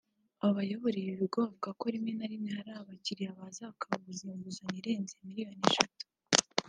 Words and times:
Abayobora 0.47 0.95
ibi 1.03 1.13
bigo 1.21 1.37
bavuga 1.43 1.69
ko 1.79 1.85
rimwe 1.93 2.11
na 2.17 2.25
rimwe 2.31 2.49
hari 2.57 2.71
abakiriya 2.73 3.37
baza 3.37 3.63
baka 3.69 3.87
inguzanyo 3.97 4.77
irenze 4.81 5.13
miliyoni 5.25 5.61
eshatu 5.69 6.05